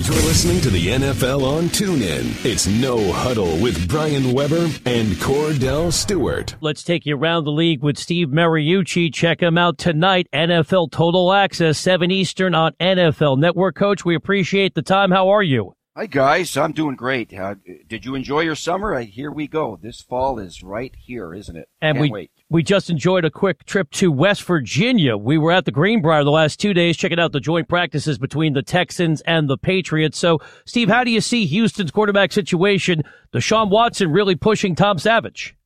You're 0.00 0.14
listening 0.14 0.60
to 0.60 0.70
the 0.70 0.86
NFL 0.86 1.42
on 1.42 1.64
TuneIn. 1.64 2.44
It's 2.44 2.68
No 2.68 3.12
Huddle 3.12 3.58
with 3.60 3.88
Brian 3.88 4.32
Weber 4.32 4.68
and 4.86 5.08
Kordell 5.14 5.92
Stewart. 5.92 6.54
Let's 6.60 6.84
take 6.84 7.04
you 7.04 7.16
around 7.16 7.42
the 7.42 7.50
league 7.50 7.82
with 7.82 7.98
Steve 7.98 8.28
Mariucci. 8.28 9.12
Check 9.12 9.42
him 9.42 9.58
out 9.58 9.76
tonight. 9.76 10.28
NFL 10.32 10.92
Total 10.92 11.32
Access, 11.32 11.78
7 11.78 12.12
Eastern 12.12 12.54
on 12.54 12.74
NFL 12.74 13.38
Network. 13.38 13.74
Coach, 13.74 14.04
we 14.04 14.14
appreciate 14.14 14.76
the 14.76 14.82
time. 14.82 15.10
How 15.10 15.30
are 15.30 15.42
you? 15.42 15.74
Hi, 15.96 16.06
guys. 16.06 16.56
I'm 16.56 16.70
doing 16.70 16.94
great. 16.94 17.34
Uh, 17.34 17.56
did 17.88 18.04
you 18.04 18.14
enjoy 18.14 18.42
your 18.42 18.54
summer? 18.54 18.94
Uh, 18.94 19.00
here 19.00 19.32
we 19.32 19.48
go. 19.48 19.76
This 19.82 20.00
fall 20.00 20.38
is 20.38 20.62
right 20.62 20.94
here, 20.96 21.34
isn't 21.34 21.56
it? 21.56 21.68
And 21.82 21.96
Can't 21.96 22.02
we, 22.02 22.10
wait. 22.12 22.30
We 22.50 22.62
just 22.62 22.88
enjoyed 22.88 23.24
a 23.24 23.30
quick 23.30 23.64
trip 23.64 23.90
to 23.90 24.10
West 24.10 24.42
Virginia. 24.44 25.16
We 25.16 25.36
were 25.36 25.52
at 25.52 25.66
the 25.66 25.70
Greenbrier 25.70 26.24
the 26.24 26.30
last 26.30 26.58
two 26.58 26.72
days 26.72 26.96
checking 26.96 27.20
out 27.20 27.32
the 27.32 27.40
joint 27.40 27.68
practices 27.68 28.18
between 28.18 28.54
the 28.54 28.62
Texans 28.62 29.20
and 29.22 29.48
the 29.48 29.58
Patriots. 29.58 30.18
So, 30.18 30.40
Steve, 30.64 30.88
how 30.88 31.04
do 31.04 31.10
you 31.10 31.20
see 31.20 31.44
Houston's 31.44 31.90
quarterback 31.90 32.32
situation? 32.32 33.02
Deshaun 33.32 33.68
Watson 33.68 34.12
really 34.12 34.34
pushing 34.34 34.74
Tom 34.74 34.98
Savage. 34.98 35.56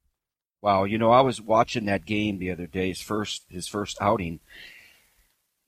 Wow, 0.61 0.85
you 0.85 0.99
know, 0.99 1.11
I 1.11 1.21
was 1.21 1.41
watching 1.41 1.87
that 1.87 2.05
game 2.05 2.39
the 2.39 2.51
other 2.51 2.67
day, 2.67 2.89
his 2.89 3.01
first 3.01 3.45
his 3.49 3.69
first 3.69 3.97
outing, 4.01 4.41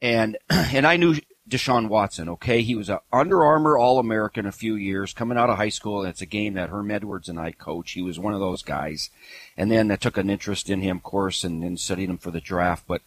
and 0.01 0.37
and 0.51 0.87
I 0.87 0.97
knew 0.97 1.17
Deshaun 1.48 1.89
Watson. 1.89 2.29
Okay, 2.29 2.62
he 2.62 2.75
was 2.75 2.89
an 2.89 2.98
Under 3.12 3.45
Armour 3.45 3.77
All 3.77 3.98
American 3.98 4.47
a 4.47 4.53
few 4.53 4.75
years 4.75 5.12
coming 5.12 5.37
out 5.37 5.51
of 5.51 5.57
high 5.57 5.69
school. 5.69 6.05
It's 6.05 6.23
a 6.23 6.27
game 6.27 6.55
that 6.55 6.70
Herm 6.70 6.91
Edwards 6.91 7.29
and 7.29 7.39
I 7.39 7.53
coach. 7.53 7.93
He 7.93 8.03
was 8.03 8.19
one 8.19 8.33
of 8.33 8.41
those 8.41 8.62
guys, 8.62 9.11
and 9.57 9.70
then 9.70 9.91
I 9.91 9.97
took 9.97 10.17
an 10.17 10.30
interest 10.30 10.70
in 10.70 10.80
him, 10.80 10.98
of 10.98 11.03
course, 11.03 11.45
and 11.45 11.62
then 11.62 11.77
studied 11.77 12.09
him 12.09 12.19
for 12.19 12.30
the 12.30 12.41
draft. 12.41 12.84
But 12.87 13.03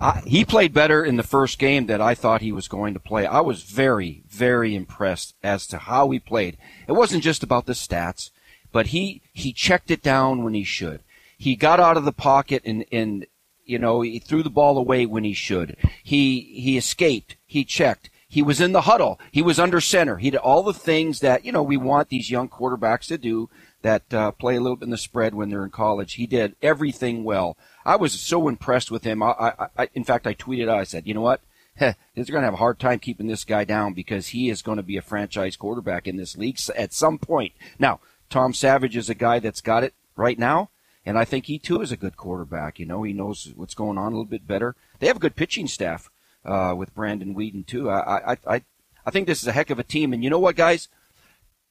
I, 0.00 0.22
he 0.26 0.44
played 0.44 0.72
better 0.72 1.04
in 1.04 1.16
the 1.16 1.22
first 1.22 1.58
game 1.58 1.86
that 1.86 2.00
I 2.00 2.14
thought 2.14 2.40
he 2.40 2.52
was 2.52 2.68
going 2.68 2.94
to 2.94 3.00
play. 3.00 3.26
I 3.26 3.40
was 3.40 3.62
very, 3.62 4.22
very 4.28 4.74
impressed 4.74 5.34
as 5.42 5.66
to 5.68 5.78
how 5.78 6.10
he 6.10 6.18
played. 6.18 6.56
It 6.88 6.92
wasn't 6.92 7.24
just 7.24 7.42
about 7.42 7.66
the 7.66 7.72
stats, 7.74 8.30
but 8.72 8.88
he 8.88 9.22
he 9.32 9.52
checked 9.52 9.90
it 9.90 10.02
down 10.02 10.42
when 10.42 10.54
he 10.54 10.64
should. 10.64 11.00
He 11.38 11.56
got 11.56 11.80
out 11.80 11.96
of 11.96 12.04
the 12.04 12.12
pocket 12.12 12.62
and 12.64 12.84
and 12.90 13.26
you 13.66 13.78
know 13.78 14.00
he 14.00 14.18
threw 14.18 14.42
the 14.42 14.50
ball 14.50 14.78
away 14.78 15.06
when 15.06 15.24
he 15.24 15.34
should. 15.34 15.76
He 16.02 16.40
he 16.40 16.78
escaped. 16.78 17.36
He 17.46 17.64
checked. 17.64 18.10
He 18.28 18.42
was 18.42 18.60
in 18.60 18.72
the 18.72 18.82
huddle. 18.82 19.20
He 19.30 19.42
was 19.42 19.58
under 19.58 19.80
center. 19.80 20.16
He 20.16 20.30
did 20.30 20.38
all 20.38 20.62
the 20.62 20.72
things 20.72 21.20
that 21.20 21.44
you 21.44 21.52
know 21.52 21.62
we 21.62 21.76
want 21.76 22.08
these 22.08 22.30
young 22.30 22.48
quarterbacks 22.48 23.06
to 23.08 23.18
do 23.18 23.50
that 23.82 24.12
uh, 24.12 24.32
play 24.32 24.56
a 24.56 24.60
little 24.60 24.76
bit 24.76 24.86
in 24.86 24.90
the 24.90 24.96
spread 24.96 25.34
when 25.34 25.48
they're 25.48 25.64
in 25.64 25.70
college. 25.70 26.14
He 26.14 26.26
did 26.26 26.56
everything 26.60 27.22
well. 27.22 27.56
I 27.84 27.96
was 27.96 28.18
so 28.18 28.48
impressed 28.48 28.90
with 28.90 29.04
him. 29.04 29.22
I, 29.22 29.30
I, 29.38 29.66
I 29.78 29.88
in 29.94 30.04
fact, 30.04 30.26
I 30.26 30.34
tweeted 30.34 30.68
out. 30.68 30.78
I 30.78 30.84
said, 30.84 31.06
you 31.06 31.14
know 31.14 31.20
what? 31.20 31.40
They're 31.78 31.94
going 32.14 32.26
to 32.26 32.40
have 32.40 32.54
a 32.54 32.58
hard 32.58 32.78
time 32.78 32.98
keeping 32.98 33.26
this 33.26 33.44
guy 33.44 33.64
down 33.64 33.92
because 33.92 34.28
he 34.28 34.48
is 34.48 34.62
going 34.62 34.78
to 34.78 34.82
be 34.82 34.96
a 34.96 35.02
franchise 35.02 35.56
quarterback 35.56 36.08
in 36.08 36.16
this 36.16 36.36
league 36.36 36.58
at 36.74 36.94
some 36.94 37.18
point. 37.18 37.52
Now, 37.78 38.00
Tom 38.30 38.54
Savage 38.54 38.96
is 38.96 39.10
a 39.10 39.14
guy 39.14 39.38
that's 39.38 39.60
got 39.60 39.84
it 39.84 39.94
right 40.16 40.38
now, 40.38 40.70
and 41.06 41.16
I 41.16 41.24
think 41.24 41.46
he 41.46 41.58
too 41.58 41.80
is 41.80 41.92
a 41.92 41.96
good 41.96 42.16
quarterback. 42.16 42.80
You 42.80 42.84
know, 42.84 43.04
he 43.04 43.12
knows 43.12 43.52
what's 43.54 43.74
going 43.74 43.96
on 43.96 44.08
a 44.08 44.16
little 44.16 44.24
bit 44.24 44.46
better. 44.46 44.74
They 44.98 45.06
have 45.06 45.16
a 45.16 45.20
good 45.20 45.36
pitching 45.36 45.68
staff 45.68 46.10
uh, 46.44 46.74
with 46.76 46.94
Brandon 46.94 47.34
Weeden 47.34 47.64
too. 47.64 47.88
I, 47.88 48.32
I, 48.32 48.36
I, 48.46 48.62
I 49.06 49.10
think 49.12 49.28
this 49.28 49.40
is 49.40 49.46
a 49.46 49.52
heck 49.52 49.70
of 49.70 49.78
a 49.78 49.84
team. 49.84 50.12
And 50.12 50.24
you 50.24 50.30
know 50.30 50.40
what, 50.40 50.56
guys? 50.56 50.88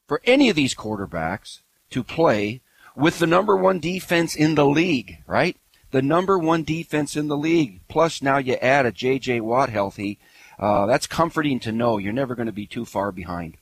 For 0.08 0.22
any 0.24 0.50
of 0.50 0.56
these 0.56 0.74
quarterbacks 0.74 1.60
to 1.90 2.02
play 2.02 2.62
with 2.96 3.20
the 3.20 3.28
number 3.28 3.58
one 3.58 3.80
defense 3.80 4.36
in 4.36 4.56
the 4.56 4.66
league, 4.66 5.18
right? 5.28 5.58
The 5.92 6.02
number 6.02 6.40
one 6.40 6.64
defense 6.64 7.18
in 7.18 7.28
the 7.28 7.38
league. 7.38 7.82
Plus 7.90 8.22
now 8.22 8.38
you 8.38 8.54
add 8.56 8.86
a 8.86 8.92
J.J. 8.92 9.42
Watt 9.42 9.70
healthy. 9.70 10.18
Uh, 10.58 10.86
that's 10.86 11.08
comforting 11.08 11.60
to 11.60 11.74
know 11.74 11.98
you're 11.98 12.14
never 12.14 12.36
going 12.36 12.46
to 12.46 12.54
be 12.54 12.66
too 12.66 12.86
far 12.86 13.12
behind. 13.12 13.58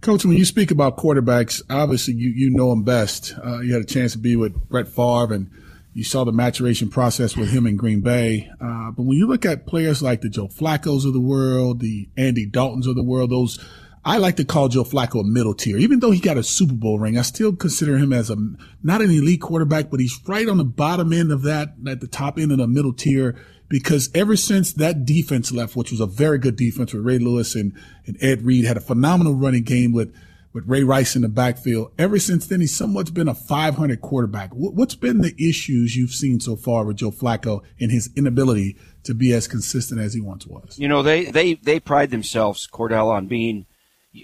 Coach, 0.00 0.24
when 0.24 0.36
you 0.36 0.44
speak 0.44 0.70
about 0.70 0.96
quarterbacks, 0.96 1.60
obviously 1.68 2.14
you, 2.14 2.30
you 2.30 2.50
know 2.50 2.70
them 2.70 2.84
best. 2.84 3.34
Uh, 3.44 3.60
you 3.60 3.72
had 3.72 3.82
a 3.82 3.86
chance 3.86 4.12
to 4.12 4.18
be 4.18 4.36
with 4.36 4.68
Brett 4.68 4.86
Favre 4.86 5.34
and 5.34 5.50
you 5.92 6.04
saw 6.04 6.22
the 6.22 6.32
maturation 6.32 6.88
process 6.88 7.36
with 7.36 7.50
him 7.50 7.66
in 7.66 7.76
Green 7.76 8.00
Bay. 8.00 8.48
Uh, 8.60 8.92
but 8.92 9.02
when 9.02 9.18
you 9.18 9.26
look 9.26 9.44
at 9.44 9.66
players 9.66 10.00
like 10.00 10.20
the 10.20 10.28
Joe 10.28 10.46
Flacco's 10.46 11.04
of 11.04 11.12
the 11.12 11.20
world, 11.20 11.80
the 11.80 12.08
Andy 12.16 12.46
Daltons 12.46 12.86
of 12.86 12.94
the 12.94 13.02
world, 13.02 13.30
those 13.30 13.58
I 14.04 14.18
like 14.18 14.36
to 14.36 14.44
call 14.44 14.68
Joe 14.68 14.84
Flacco 14.84 15.20
a 15.20 15.24
middle 15.24 15.54
tier. 15.54 15.76
Even 15.76 16.00
though 16.00 16.12
he 16.12 16.20
got 16.20 16.38
a 16.38 16.42
Super 16.42 16.74
Bowl 16.74 16.98
ring, 16.98 17.18
I 17.18 17.22
still 17.22 17.54
consider 17.54 17.98
him 17.98 18.12
as 18.12 18.30
a 18.30 18.36
not 18.82 19.02
an 19.02 19.10
elite 19.10 19.40
quarterback, 19.40 19.90
but 19.90 20.00
he's 20.00 20.18
right 20.26 20.48
on 20.48 20.56
the 20.56 20.64
bottom 20.64 21.12
end 21.12 21.32
of 21.32 21.42
that, 21.42 21.74
at 21.86 22.00
the 22.00 22.06
top 22.06 22.38
end 22.38 22.52
of 22.52 22.58
the 22.58 22.68
middle 22.68 22.92
tier. 22.92 23.36
Because 23.68 24.10
ever 24.14 24.36
since 24.36 24.72
that 24.74 25.04
defense 25.04 25.52
left, 25.52 25.76
which 25.76 25.90
was 25.90 26.00
a 26.00 26.06
very 26.06 26.38
good 26.38 26.56
defense 26.56 26.92
with 26.92 27.04
Ray 27.04 27.18
Lewis 27.18 27.54
and, 27.54 27.74
and 28.06 28.16
Ed 28.22 28.42
Reed, 28.42 28.64
had 28.64 28.78
a 28.78 28.80
phenomenal 28.80 29.34
running 29.34 29.64
game 29.64 29.92
with 29.92 30.14
with 30.52 30.66
Ray 30.66 30.82
Rice 30.82 31.14
in 31.14 31.22
the 31.22 31.28
backfield. 31.28 31.92
Ever 31.98 32.18
since 32.18 32.46
then, 32.46 32.60
he's 32.60 32.74
somewhat 32.74 33.12
been 33.12 33.28
a 33.28 33.34
500 33.34 34.00
quarterback. 34.00 34.50
What's 34.52 34.94
been 34.94 35.20
the 35.20 35.34
issues 35.38 35.94
you've 35.94 36.10
seen 36.10 36.40
so 36.40 36.56
far 36.56 36.84
with 36.84 36.96
Joe 36.96 37.10
Flacco 37.10 37.62
and 37.78 37.92
his 37.92 38.10
inability 38.16 38.76
to 39.04 39.14
be 39.14 39.32
as 39.32 39.46
consistent 39.46 40.00
as 40.00 40.14
he 40.14 40.20
once 40.20 40.46
was? 40.46 40.78
You 40.78 40.88
know, 40.88 41.02
they, 41.02 41.26
they, 41.26 41.54
they 41.54 41.78
pride 41.78 42.10
themselves, 42.10 42.66
Kordell, 42.66 43.08
on 43.08 43.26
being 43.26 43.66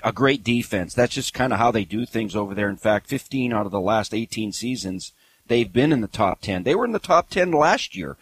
a 0.03 0.13
great 0.13 0.43
defense. 0.43 0.95
That's 0.95 1.15
just 1.15 1.35
kind 1.35 1.53
of 1.53 1.59
how 1.59 1.71
they 1.71 1.85
do 1.85 2.07
things 2.07 2.35
over 2.35 2.55
there. 2.55 2.69
In 2.69 2.77
fact, 2.77 3.07
15 3.07 3.53
out 3.53 3.67
of 3.67 3.73
the 3.73 3.81
last 3.81 4.15
18 4.15 4.53
seasons, 4.53 5.13
they've 5.47 5.73
been 5.73 5.93
in 5.93 6.01
the 6.01 6.09
top 6.09 6.41
10. 6.41 6.63
They 6.63 6.75
were 6.75 6.85
in 6.85 6.93
the 6.93 6.99
top 6.99 7.31
10 7.31 7.53
last 7.53 7.95
year. 7.95 8.17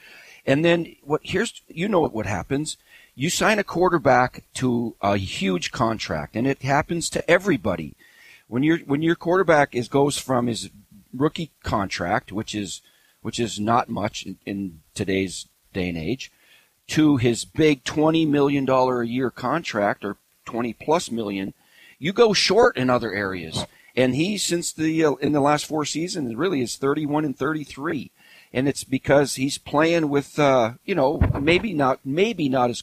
And 0.44 0.64
then 0.64 0.96
what, 1.02 1.20
here's, 1.22 1.62
you 1.68 1.88
know 1.88 2.06
what 2.06 2.26
happens 2.26 2.76
you 3.14 3.28
sign 3.28 3.58
a 3.58 3.64
quarterback 3.64 4.44
to 4.54 4.96
a 5.00 5.16
huge 5.16 5.70
contract, 5.70 6.34
and 6.34 6.46
it 6.46 6.62
happens 6.62 7.10
to 7.10 7.30
everybody. 7.30 7.94
When 8.48 8.62
your 8.62 8.78
when 8.78 9.02
your 9.02 9.14
quarterback 9.16 9.74
is 9.74 9.88
goes 9.88 10.18
from 10.18 10.46
his 10.46 10.70
rookie 11.14 11.50
contract, 11.62 12.32
which 12.32 12.54
is 12.54 12.80
which 13.20 13.38
is 13.38 13.60
not 13.60 13.88
much 13.88 14.24
in, 14.24 14.38
in 14.46 14.80
today's 14.94 15.46
day 15.72 15.88
and 15.88 15.98
age, 15.98 16.32
to 16.88 17.16
his 17.16 17.44
big 17.44 17.84
twenty 17.84 18.24
million 18.24 18.64
dollar 18.64 19.02
a 19.02 19.06
year 19.06 19.30
contract 19.30 20.04
or 20.04 20.16
twenty 20.44 20.72
plus 20.72 21.10
million, 21.10 21.54
you 21.98 22.12
go 22.12 22.32
short 22.32 22.76
in 22.76 22.88
other 22.90 23.12
areas. 23.12 23.66
And 23.94 24.14
he, 24.14 24.38
since 24.38 24.72
the 24.72 25.04
uh, 25.04 25.12
in 25.14 25.32
the 25.32 25.40
last 25.40 25.66
four 25.66 25.84
seasons, 25.84 26.34
really 26.34 26.62
is 26.62 26.76
thirty 26.76 27.04
one 27.04 27.26
and 27.26 27.36
thirty 27.36 27.64
three 27.64 28.10
and 28.52 28.68
it's 28.68 28.84
because 28.84 29.34
he's 29.34 29.58
playing 29.58 30.08
with 30.08 30.38
uh, 30.38 30.74
you 30.84 30.94
know 30.94 31.20
maybe 31.40 31.72
not 31.72 32.00
maybe 32.04 32.48
not 32.48 32.70
as 32.70 32.82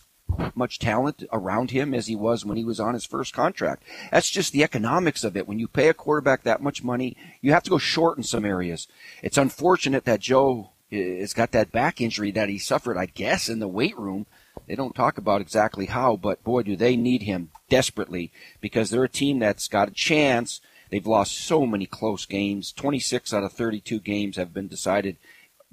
much 0.56 0.80
talent 0.80 1.24
around 1.31 1.72
him 1.72 1.94
as 1.94 2.07
he 2.07 2.16
was 2.16 2.46
when 2.46 2.57
he 2.57 2.63
was 2.63 2.80
on 2.80 2.94
his 2.94 3.06
first 3.06 3.34
contract. 3.34 3.84
That's 4.12 4.30
just 4.30 4.53
the 4.53 4.63
economics 4.63 5.24
of 5.24 5.35
it. 5.35 5.47
When 5.47 5.59
you 5.59 5.68
pay 5.68 5.90
a 5.90 5.94
quarterback 5.94 6.44
that 6.44 6.62
much 6.62 6.84
money, 6.84 7.18
you 7.41 7.52
have 7.52 7.63
to 7.63 7.69
go 7.69 7.78
short 7.78 8.18
in 8.18 8.24
some 8.24 8.46
areas. 8.46 8.88
It's 9.24 9.38
unfortunate 9.38 10.06
that 10.06 10.19
Joe 10.19 10.72
has 10.91 11.34
got 11.34 11.52
that 11.52 11.72
back 11.72 12.01
injury 12.01 12.31
that 12.31 12.50
he 12.50 12.57
suffered, 12.57 12.97
I 12.97 13.06
guess, 13.07 13.50
in 13.50 13.59
the 13.59 13.68
weight 13.68 13.97
room. 13.97 14.25
They 14.68 14.75
don't 14.75 14.96
talk 14.96 15.18
about 15.18 15.41
exactly 15.41 15.88
how, 15.88 16.16
but 16.16 16.44
boy, 16.44 16.63
do 16.63 16.75
they 16.75 16.96
need 16.96 17.24
him 17.24 17.50
desperately 17.69 18.31
because 18.62 18.90
they're 18.90 19.03
a 19.03 19.09
team 19.09 19.40
that's 19.40 19.68
got 19.68 19.88
a 19.88 19.94
chance. 19.94 20.62
They've 20.90 21.06
lost 21.06 21.38
so 21.38 21.66
many 21.66 21.86
close 21.86 22.25
games. 22.25 22.72
26 22.72 23.34
out 23.34 23.44
of 23.44 23.53
32 23.53 24.00
games 24.00 24.38
have 24.38 24.53
been 24.53 24.68
decided 24.68 25.18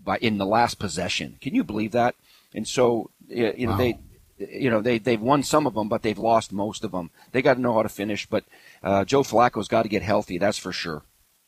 by 0.03 0.19
in 0.19 0.39
the 0.39 0.47
last 0.47 0.79
possession. 0.79 1.37
Can 1.41 1.55
you 1.55 1.65
believe 1.65 1.93
that? 1.93 2.15
And 2.55 2.67
so, 2.67 3.11
you 3.29 3.67
know, 3.67 3.73
wow. 3.73 3.79
they 3.79 3.99
you 4.39 4.71
know 4.71 4.81
they 4.81 4.99
they've 4.99 5.21
won 5.21 5.43
some 5.43 5.67
of 5.67 5.75
them, 5.75 5.89
but 5.89 6.03
they've 6.03 6.19
lost 6.19 6.53
most 6.53 6.85
of 6.85 6.93
them. 6.93 7.11
They 7.33 7.43
got 7.43 7.55
to 7.55 7.61
know 7.61 7.75
how 7.75 7.83
to 7.83 7.89
finish. 7.89 8.27
But 8.27 8.45
uh, 8.83 9.05
Joe 9.05 9.23
Flacco's 9.23 9.69
got 9.69 9.83
to 9.83 9.89
get 9.89 10.03
healthy. 10.03 10.39
That's 10.39 10.59
for 10.59 10.73
sure. 10.73 11.03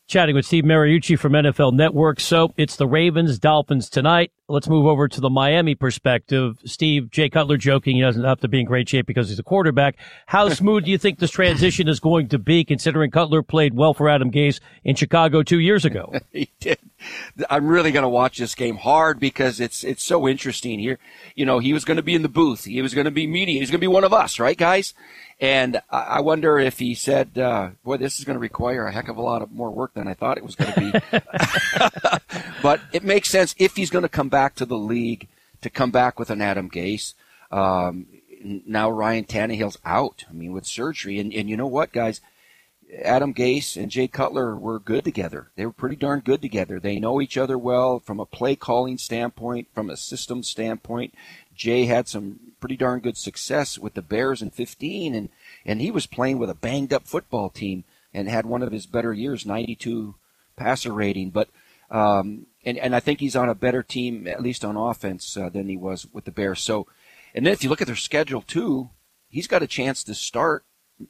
Chatting 0.07 0.35
with 0.35 0.47
Steve 0.47 0.65
Mariucci 0.65 1.19
from 1.19 1.33
NFL 1.33 1.75
Network. 1.75 2.19
So 2.21 2.55
it's 2.57 2.77
the 2.77 2.87
Ravens 2.87 3.39
Dolphins 3.39 3.91
tonight. 3.91 4.33
Let's 4.51 4.67
move 4.67 4.87
over 4.87 5.09
to 5.09 5.21
the 5.21 5.29
Miami 5.29 5.75
perspective. 5.75 6.59
Steve, 6.65 7.11
Jay 7.11 7.29
Cutler 7.29 7.59
joking 7.59 7.97
he 7.97 8.03
doesn't 8.03 8.25
have 8.25 8.41
to 8.41 8.49
be 8.49 8.61
in 8.61 8.67
great 8.67 8.89
shape 8.89 9.05
because 9.07 9.29
he's 9.29 9.39
a 9.39 9.43
quarterback. 9.43 9.97
How 10.25 10.49
smooth 10.49 10.87
do 10.87 10.91
you 10.91 10.97
think 10.97 11.19
this 11.19 11.31
transition 11.31 11.87
is 11.87 12.00
going 12.00 12.29
to 12.29 12.39
be, 12.39 12.65
considering 12.65 13.11
Cutler 13.11 13.43
played 13.43 13.75
well 13.75 13.93
for 13.93 14.09
Adam 14.09 14.31
Gase 14.31 14.59
in 14.85 14.97
Chicago 14.97 15.43
two 15.43 15.59
years 15.59 15.85
ago? 15.85 16.15
he 16.33 16.50
did. 16.61 16.79
I'm 17.50 17.67
really 17.67 17.93
going 17.93 18.05
to 18.05 18.09
watch 18.09 18.39
this 18.39 18.55
game 18.55 18.77
hard 18.77 19.21
because 19.21 19.61
it's 19.61 19.85
it's 19.85 20.03
so 20.03 20.27
interesting 20.27 20.79
here. 20.79 20.99
You 21.35 21.44
know, 21.44 21.59
he 21.59 21.75
was 21.75 21.85
going 21.85 21.99
to 21.99 22.03
be 22.03 22.15
in 22.15 22.23
the 22.23 22.29
booth. 22.29 22.65
He 22.65 22.81
was 22.81 22.94
going 22.94 23.05
to 23.05 23.11
be 23.11 23.27
media. 23.27 23.61
He's 23.61 23.71
going 23.71 23.81
to 23.81 23.85
be 23.85 23.87
one 23.87 24.05
of 24.05 24.15
us, 24.15 24.41
right, 24.41 24.56
guys? 24.56 24.94
And 25.41 25.81
I 25.89 26.21
wonder 26.21 26.59
if 26.59 26.81
he 26.81 26.97
said, 26.97 27.39
uh, 27.39 27.71
"Boy, 27.85 27.97
this 27.97 28.19
is 28.19 28.25
going 28.25 28.35
to 28.35 28.41
require 28.41 28.87
a 28.87 28.93
heck 28.93 29.06
of 29.06 29.17
a 29.17 29.23
lot 29.23 29.41
of 29.41 29.53
more 29.53 29.71
work 29.71 29.94
than 29.94 30.09
I 30.09 30.15
thought 30.15 30.37
it 30.37 30.43
was 30.43 30.56
going 30.56 30.73
to 30.73 30.81
be." 30.81 32.41
but 32.62 32.81
it 32.93 33.05
makes 33.05 33.31
sense 33.31 33.55
if 33.56 33.77
he's 33.77 33.89
going 33.89 34.03
to 34.03 34.09
come 34.09 34.29
back 34.29 34.38
to 34.56 34.64
the 34.64 34.79
league 34.79 35.29
to 35.61 35.70
come 35.70 35.90
back 35.90 36.19
with 36.19 36.31
an 36.31 36.40
Adam 36.40 36.70
Gase. 36.70 37.14
Um, 37.50 38.06
now 38.43 38.90
Ryan 38.90 39.25
Tannehill's 39.25 39.79
out. 39.85 40.25
I 40.29 40.32
mean, 40.32 40.52
with 40.52 40.67
surgery, 40.67 41.19
and 41.19 41.32
and 41.35 41.50
you 41.50 41.56
know 41.56 41.67
what, 41.67 41.93
guys 41.93 42.20
Adam 43.05 43.35
Gase 43.35 43.76
and 43.76 43.90
Jay 43.90 44.08
Cutler 44.08 44.56
were 44.56 44.79
good 44.79 45.05
together. 45.05 45.50
They 45.56 45.67
were 45.67 45.73
pretty 45.73 45.96
darn 45.96 46.20
good 46.20 46.40
together. 46.40 46.81
They 46.81 46.99
know 46.99 47.20
each 47.20 47.37
other 47.37 47.58
well 47.58 47.99
from 47.99 48.19
a 48.19 48.26
play 48.26 48.56
calling 48.56 48.99
standpoint, 48.99 49.69
from 49.75 49.90
a 49.90 49.96
system 49.96 50.43
standpoint. 50.43 51.14
Jay 51.55 51.84
had 51.84 52.08
some 52.08 52.41
pretty 52.61 52.76
darn 52.76 53.00
good 53.00 53.17
success 53.17 53.79
with 53.79 53.94
the 53.94 54.02
Bears 54.02 54.43
in 54.43 54.50
15 54.50 55.14
and 55.14 55.29
and 55.64 55.81
he 55.81 55.91
was 55.91 56.06
playing 56.06 56.38
with 56.38 56.49
a 56.49 56.55
banged 56.55 56.93
up 56.93 57.06
football 57.06 57.50
team 57.50 57.84
and 58.14 58.29
had 58.29 58.46
one 58.46 58.62
of 58.62 58.73
his 58.73 58.87
better 58.87 59.12
years, 59.12 59.44
92 59.44 60.14
passer 60.56 60.93
rating. 60.93 61.31
But 61.31 61.49
um, 61.90 62.46
and 62.64 62.79
and 62.79 62.94
I 62.94 63.00
think 63.00 63.20
he's 63.20 63.37
on 63.37 63.49
a 63.49 63.55
better 63.55 63.82
team, 63.82 64.26
at 64.26 64.43
least 64.43 64.64
on 64.64 64.76
offense, 64.76 65.37
uh, 65.37 65.49
than 65.49 65.69
he 65.69 65.76
was 65.76 66.06
with 66.12 66.25
the 66.25 66.31
Bears. 66.31 66.61
So, 66.61 66.87
and 67.35 67.46
then 67.46 67.52
if 67.52 67.62
you 67.62 67.70
look 67.70 67.81
at 67.81 67.87
their 67.87 67.96
schedule 67.96 68.43
too, 68.43 68.90
he's 69.29 69.46
got 69.46 69.62
a 69.62 69.67
chance 69.67 70.02
to 70.05 70.14
start. 70.14 70.64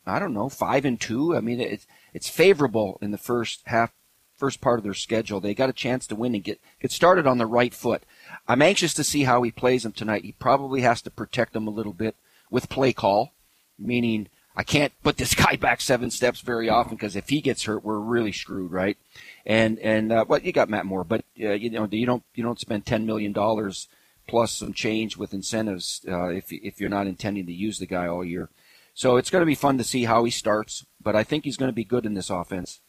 I 0.07 0.19
don't 0.19 0.35
know, 0.35 0.49
five 0.49 0.85
and 0.85 1.01
two. 1.01 1.35
I 1.35 1.41
mean, 1.41 1.61
it's 1.61 1.87
it's 2.13 2.29
favorable 2.29 2.99
in 3.01 3.11
the 3.11 3.19
first 3.19 3.63
half, 3.67 3.93
first 4.37 4.61
part 4.61 4.79
of 4.79 4.85
their 4.85 4.95
schedule. 4.95 5.41
They 5.41 5.55
got 5.55 5.71
a 5.71 5.75
chance 5.75 6.07
to 6.09 6.15
win 6.15 6.35
and 6.35 6.45
get 6.45 6.61
get 6.81 6.93
started 6.93 7.27
on 7.27 7.39
the 7.39 7.47
right 7.47 7.73
foot. 7.73 8.03
I'm 8.47 8.63
anxious 8.63 8.95
to 8.95 9.05
see 9.05 9.25
how 9.25 9.43
he 9.43 9.51
plays 9.51 9.83
them 9.83 9.93
tonight. 9.93 10.25
He 10.25 10.33
probably 10.33 10.83
has 10.83 11.03
to 11.03 11.11
protect 11.11 11.55
them 11.55 11.67
a 11.67 11.73
little 11.73 11.95
bit 11.95 12.17
with 12.51 12.69
play 12.69 12.93
call, 12.93 13.33
meaning 13.79 14.29
I 14.59 14.65
can't 14.65 14.93
put 15.05 15.17
this 15.17 15.35
guy 15.47 15.57
back 15.57 15.81
seven 15.81 16.11
steps 16.11 16.41
very 16.41 16.69
often 16.69 16.97
because 16.97 17.17
if 17.17 17.29
he 17.29 17.41
gets 17.41 17.65
hurt, 17.65 17.85
we're 17.85 18.01
really 18.01 18.33
screwed, 18.33 18.73
right? 18.73 18.99
And 19.47 19.79
and 19.79 20.13
uh, 20.13 20.25
well, 20.29 20.41
you 20.41 20.53
got 20.53 20.69
Matt 20.69 20.85
Moore, 20.85 21.05
but 21.05 21.25
uh, 21.41 21.53
you 21.53 21.71
know 21.71 21.89
you 21.91 22.05
don't 22.05 22.25
you 22.35 22.43
don't 22.43 22.61
spend 22.61 22.85
ten 22.85 23.07
million 23.07 23.33
dollars 23.33 23.89
plus 24.27 24.53
some 24.53 24.75
change 24.75 25.17
with 25.17 25.33
incentives 25.33 26.05
uh, 26.07 26.29
if 26.29 26.47
if 26.51 26.81
you're 26.81 26.91
not 26.91 27.07
intending 27.07 27.47
to 27.47 27.53
use 27.53 27.79
the 27.79 27.87
guy 27.87 28.09
all 28.09 28.25
year. 28.25 28.51
So 28.93 29.17
it's 29.17 29.31
going 29.31 29.43
to 29.43 29.47
be 29.47 29.55
fun 29.55 29.79
to 29.79 29.85
see 29.85 30.05
how 30.05 30.25
he 30.25 30.31
starts, 30.33 30.85
but 31.01 31.15
I 31.15 31.23
think 31.23 31.45
he's 31.45 31.57
going 31.57 31.69
to 31.69 31.75
be 31.75 31.85
good 31.85 32.05
in 32.05 32.15
this 32.15 32.31
offense. 32.31 32.81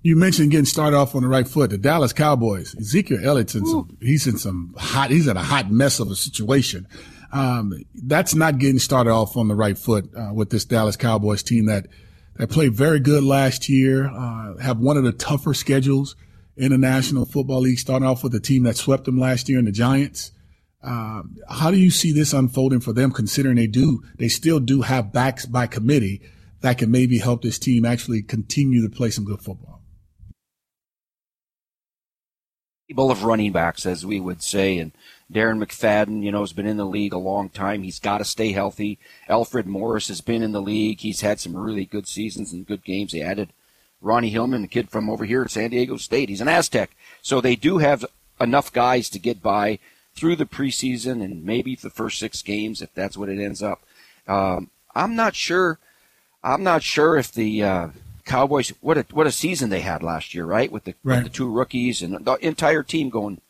You 0.00 0.16
mentioned 0.16 0.52
getting 0.52 0.64
started 0.64 0.96
off 0.96 1.14
on 1.14 1.22
the 1.22 1.28
right 1.28 1.46
foot. 1.46 1.68
The 1.68 1.76
Dallas 1.76 2.14
Cowboys, 2.14 2.74
Ezekiel 2.78 3.18
Elliott's 3.22 3.54
in 3.54 3.66
some, 3.66 3.98
he's 4.00 4.26
in 4.26 4.38
some 4.38 4.74
hot, 4.78 5.10
he's 5.10 5.26
in 5.26 5.36
a 5.36 5.42
hot 5.42 5.70
mess 5.70 6.00
of 6.00 6.10
a 6.10 6.14
situation. 6.14 6.86
Um, 7.32 7.82
that's 7.94 8.34
not 8.34 8.58
getting 8.58 8.78
started 8.78 9.10
off 9.10 9.36
on 9.36 9.48
the 9.48 9.54
right 9.54 9.76
foot 9.76 10.10
uh, 10.16 10.32
with 10.32 10.50
this 10.50 10.64
Dallas 10.64 10.96
Cowboys 10.96 11.42
team 11.42 11.66
that 11.66 11.86
that 12.36 12.50
played 12.50 12.74
very 12.74 13.00
good 13.00 13.24
last 13.24 13.68
year. 13.68 14.08
Uh, 14.08 14.56
have 14.58 14.78
one 14.78 14.96
of 14.96 15.04
the 15.04 15.12
tougher 15.12 15.54
schedules 15.54 16.16
in 16.56 16.70
the 16.70 16.78
National 16.78 17.26
Football 17.26 17.60
League. 17.60 17.78
Starting 17.78 18.06
off 18.06 18.22
with 18.22 18.32
the 18.32 18.40
team 18.40 18.62
that 18.62 18.76
swept 18.76 19.04
them 19.04 19.18
last 19.18 19.48
year 19.48 19.58
in 19.58 19.64
the 19.64 19.72
Giants. 19.72 20.32
Um, 20.82 21.36
how 21.50 21.70
do 21.70 21.76
you 21.76 21.90
see 21.90 22.12
this 22.12 22.32
unfolding 22.32 22.80
for 22.80 22.92
them, 22.92 23.10
considering 23.10 23.56
they 23.56 23.66
do 23.66 24.02
they 24.16 24.28
still 24.28 24.60
do 24.60 24.82
have 24.82 25.12
backs 25.12 25.44
by 25.44 25.66
committee 25.66 26.22
that 26.60 26.78
can 26.78 26.90
maybe 26.90 27.18
help 27.18 27.42
this 27.42 27.58
team 27.58 27.84
actually 27.84 28.22
continue 28.22 28.88
to 28.88 28.94
play 28.94 29.10
some 29.10 29.24
good 29.24 29.40
football? 29.40 29.77
People 32.88 33.10
of 33.10 33.24
running 33.24 33.52
backs, 33.52 33.84
as 33.86 34.04
we 34.04 34.18
would 34.18 34.42
say, 34.42 34.78
and 34.78 34.92
Darren 35.32 35.62
McFadden, 35.62 36.22
you 36.22 36.32
know, 36.32 36.40
has 36.40 36.54
been 36.54 36.66
in 36.66 36.78
the 36.78 36.86
league 36.86 37.12
a 37.12 37.18
long 37.18 37.50
time. 37.50 37.82
He's 37.82 38.00
got 38.00 38.18
to 38.18 38.24
stay 38.24 38.52
healthy. 38.52 38.98
Alfred 39.28 39.66
Morris 39.66 40.08
has 40.08 40.22
been 40.22 40.42
in 40.42 40.52
the 40.52 40.62
league. 40.62 41.00
He's 41.00 41.20
had 41.20 41.38
some 41.38 41.54
really 41.54 41.84
good 41.84 42.08
seasons 42.08 42.52
and 42.52 42.66
good 42.66 42.82
games. 42.82 43.12
They 43.12 43.20
added 43.20 43.52
Ronnie 44.00 44.30
Hillman, 44.30 44.62
the 44.62 44.68
kid 44.68 44.90
from 44.90 45.10
over 45.10 45.24
here 45.24 45.42
at 45.42 45.50
San 45.50 45.70
Diego 45.70 45.98
State. 45.98 46.30
He's 46.30 46.40
an 46.40 46.48
Aztec. 46.48 46.96
So 47.20 47.40
they 47.40 47.56
do 47.56 47.78
have 47.78 48.06
enough 48.40 48.72
guys 48.72 49.10
to 49.10 49.18
get 49.18 49.42
by 49.42 49.78
through 50.14 50.36
the 50.36 50.46
preseason 50.46 51.22
and 51.22 51.44
maybe 51.44 51.74
the 51.74 51.90
first 51.90 52.18
six 52.18 52.42
games 52.42 52.80
if 52.80 52.92
that's 52.94 53.16
what 53.16 53.28
it 53.28 53.38
ends 53.38 53.62
up. 53.62 53.82
Um, 54.26 54.70
I'm 54.94 55.14
not 55.14 55.34
sure. 55.34 55.78
I'm 56.42 56.62
not 56.62 56.82
sure 56.82 57.16
if 57.16 57.32
the 57.32 57.62
uh, 57.62 57.88
Cowboys 58.28 58.72
what 58.80 58.98
a 58.98 59.06
what 59.10 59.26
a 59.26 59.32
season 59.32 59.70
they 59.70 59.80
had 59.80 60.02
last 60.02 60.34
year, 60.34 60.44
right? 60.44 60.70
With 60.70 60.84
the, 60.84 60.94
right. 61.02 61.16
with 61.16 61.24
the 61.24 61.30
two 61.30 61.50
rookies 61.50 62.02
and 62.02 62.24
the 62.24 62.34
entire 62.34 62.82
team 62.82 63.08
going 63.08 63.40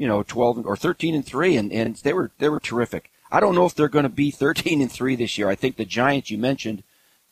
you 0.00 0.08
know, 0.08 0.22
12 0.22 0.66
or 0.66 0.78
13 0.78 1.14
and 1.14 1.26
3 1.26 1.56
and, 1.56 1.70
and 1.72 1.96
they 1.96 2.14
were 2.14 2.30
they 2.38 2.48
were 2.48 2.58
terrific. 2.58 3.10
I 3.30 3.38
don't 3.38 3.54
know 3.54 3.66
if 3.66 3.74
they're 3.74 3.88
going 3.88 4.04
to 4.04 4.08
be 4.08 4.30
13 4.30 4.80
and 4.80 4.90
3 4.90 5.14
this 5.14 5.36
year. 5.36 5.48
I 5.48 5.54
think 5.54 5.76
the 5.76 5.84
Giants 5.84 6.30
you 6.30 6.38
mentioned, 6.38 6.82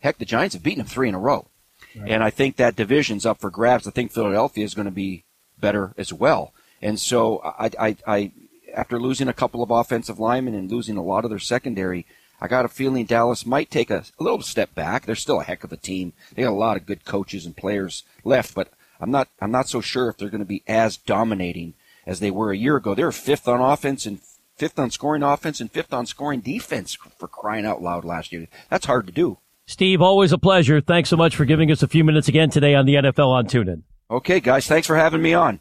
heck 0.01 0.19
the 0.19 0.27
Giants 0.27 0.55
have 0.55 0.63
beaten 0.63 0.85
them 0.85 0.87
3 0.87 1.09
in 1.09 1.15
a 1.15 1.19
row. 1.19 1.49
Right. 1.97 2.11
And 2.11 2.23
I 2.23 2.29
think 2.29 2.57
that 2.57 2.77
division's 2.77 3.25
up 3.25 3.41
for 3.41 3.51
grabs. 3.51 3.89
I 3.89 3.91
think 3.91 4.13
Philadelphia 4.13 4.67
is 4.67 4.75
going 4.75 4.85
to 4.85 4.93
be 4.93 5.25
better 5.59 5.95
as 5.97 6.13
well. 6.13 6.53
And 6.83 7.01
so 7.01 7.41
I, 7.43 7.71
I, 7.81 7.97
I 8.07 8.33
after 8.75 9.01
losing 9.01 9.29
a 9.29 9.33
couple 9.33 9.63
of 9.63 9.71
offensive 9.71 10.21
linemen 10.21 10.55
and 10.55 10.71
losing 10.71 10.99
a 10.99 11.03
lot 11.03 11.25
of 11.25 11.31
their 11.31 11.39
secondary, 11.39 12.05
I 12.41 12.49
got 12.49 12.65
a 12.65 12.69
feeling 12.69 13.05
Dallas 13.05 13.45
might 13.45 13.71
take 13.71 13.91
a, 13.91 14.05
a, 14.19 14.23
little 14.23 14.43
step 14.43 14.75
back. 14.75 15.07
They're 15.07 15.15
still 15.15 15.41
a 15.41 15.45
heck 15.45 15.65
of 15.65 15.73
a 15.73 15.77
team. 15.77 16.13
They 16.35 16.43
got 16.43 16.53
a 16.53 16.55
lot 16.55 16.77
of 16.77 16.87
good 16.87 17.05
coaches 17.05 17.45
and 17.45 17.57
players 17.57 18.05
left, 18.25 18.55
but 18.55 18.71
I'm 19.01 19.11
not 19.11 19.29
I'm 19.41 19.51
not 19.51 19.69
so 19.69 19.81
sure 19.81 20.09
if 20.09 20.17
they're 20.17 20.31
going 20.31 20.41
to 20.41 20.47
be 20.47 20.63
as 20.67 20.97
dominating 20.97 21.75
as 22.07 22.21
they 22.21 22.31
were 22.31 22.53
a 22.53 22.57
year 22.57 22.77
ago. 22.77 22.95
They're 22.95 23.13
fifth 23.13 23.49
on 23.49 23.61
offense 23.61 24.07
and 24.07 24.21
fifth 24.57 24.79
on 24.79 24.91
scoring 24.91 25.23
offense 25.23 25.61
and 25.61 25.71
fifth 25.71 25.93
on 25.93 26.07
scoring 26.07 26.41
defense 26.41 26.97
for 27.19 27.29
crying 27.29 27.67
out 27.67 27.83
loud 27.83 28.05
last 28.05 28.33
year. 28.33 28.49
That's 28.71 28.87
hard 28.87 29.07
to 29.07 29.13
do. 29.13 29.39
Steve, 29.67 30.01
always 30.01 30.33
a 30.33 30.39
pleasure. 30.39 30.81
Thanks 30.81 31.11
so 31.11 31.17
much 31.17 31.37
for 31.37 31.45
giving 31.45 31.71
us 31.71 31.83
a 31.83 31.89
few 31.89 32.03
minutes 32.03 32.29
again 32.29 32.51
today 32.51 32.75
on 32.75 32.87
the 32.87 32.95
NFL 32.95 33.29
on 33.29 33.47
TuneIn. 33.47 33.83
Okay, 34.11 34.41
guys, 34.41 34.67
thanks 34.67 34.87
for 34.87 34.97
having 34.97 35.21
me 35.21 35.35
on. 35.35 35.61